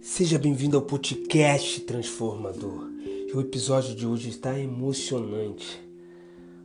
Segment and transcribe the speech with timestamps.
[0.00, 2.88] Seja bem-vindo ao podcast Transformador.
[3.34, 5.82] O episódio de hoje está emocionante.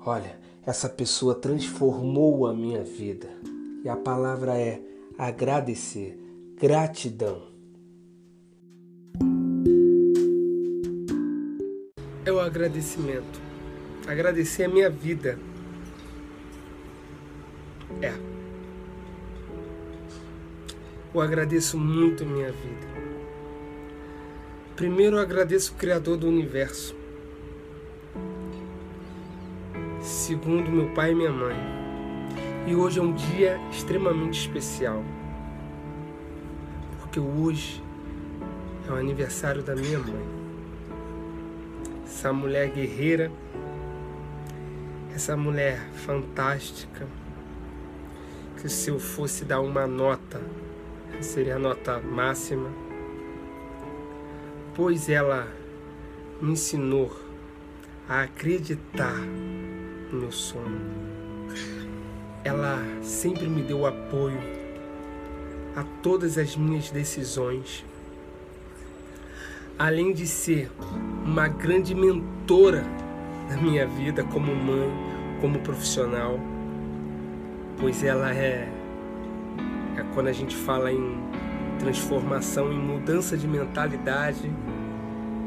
[0.00, 3.28] Olha, essa pessoa transformou a minha vida.
[3.84, 4.80] E a palavra é
[5.18, 6.18] agradecer,
[6.58, 7.42] gratidão.
[12.24, 13.40] É o agradecimento.
[14.06, 15.38] Agradecer a minha vida.
[18.00, 18.14] É.
[21.14, 23.07] Eu agradeço muito a minha vida.
[24.78, 26.94] Primeiro eu agradeço o Criador do Universo.
[30.00, 31.56] Segundo, meu pai e minha mãe.
[32.64, 35.02] E hoje é um dia extremamente especial.
[37.00, 37.82] Porque hoje
[38.88, 40.28] é o aniversário da minha mãe.
[42.04, 43.32] Essa mulher guerreira,
[45.12, 47.04] essa mulher fantástica,
[48.62, 50.40] que se eu fosse dar uma nota,
[51.20, 52.87] seria a nota máxima
[54.78, 55.48] pois ela
[56.40, 57.10] me ensinou
[58.08, 59.16] a acreditar
[60.12, 60.80] no meu sonho.
[62.44, 64.38] Ela sempre me deu apoio
[65.74, 67.84] a todas as minhas decisões.
[69.76, 70.70] Além de ser
[71.24, 72.84] uma grande mentora
[73.50, 74.88] na minha vida como mãe,
[75.40, 76.38] como profissional,
[77.80, 78.68] pois ela é,
[79.96, 81.18] é quando a gente fala em
[81.78, 84.50] transformação, em mudança de mentalidade.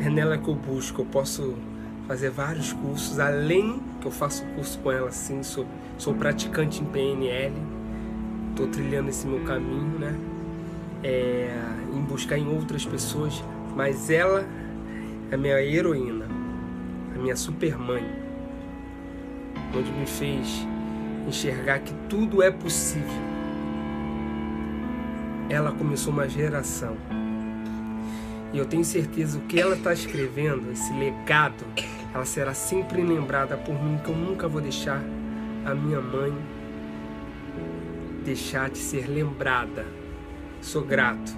[0.00, 1.02] É nela que eu busco.
[1.02, 1.54] Eu posso
[2.06, 6.84] fazer vários cursos, além que eu faço curso com ela, sim, sou, sou praticante em
[6.84, 7.54] PNL,
[8.50, 10.14] estou trilhando esse meu caminho, né?
[11.02, 11.50] É,
[11.94, 13.42] em buscar em outras pessoas,
[13.74, 14.44] mas ela
[15.30, 16.26] é a minha heroína,
[17.14, 18.04] a minha super mãe,
[19.74, 20.66] onde me fez
[21.26, 23.34] enxergar que tudo é possível
[25.48, 26.96] ela começou uma geração.
[28.54, 31.64] E eu tenho certeza que o que ela está escrevendo, esse legado,
[32.14, 35.02] ela será sempre lembrada por mim, que eu nunca vou deixar
[35.66, 36.32] a minha mãe
[38.24, 39.84] deixar de ser lembrada.
[40.62, 41.36] Sou grato.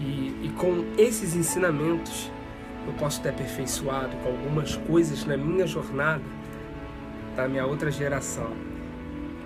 [0.00, 2.28] E, e com esses ensinamentos,
[2.88, 6.24] eu posso ter aperfeiçoado com algumas coisas na minha jornada
[7.36, 8.50] da minha outra geração.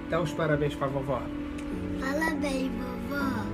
[0.09, 1.23] Dá os parabéns para a vovó.
[2.00, 3.44] Parabéns, vovó.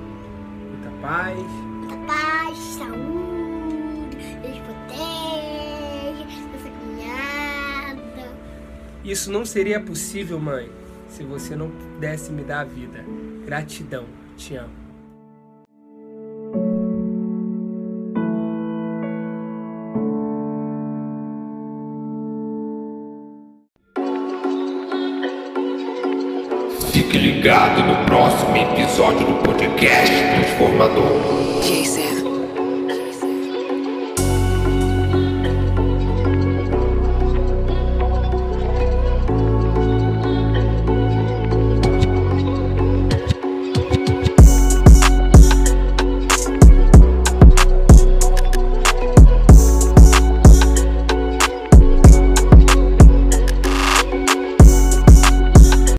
[0.70, 1.73] Muita paz.
[2.06, 8.36] Paz, saúde, Deus protege, nossa caminhada.
[9.04, 10.70] Isso não seria possível, mãe,
[11.08, 13.04] se você não pudesse me dar a vida.
[13.44, 14.06] Gratidão.
[14.36, 14.83] Te amo.
[27.14, 31.62] Fique ligado no próximo episódio do podcast Transformador.
[31.62, 32.23] Jason.